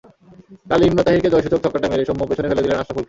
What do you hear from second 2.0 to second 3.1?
সৌম্য পেছনে ফেলে দিলেন আশরাফুলকে।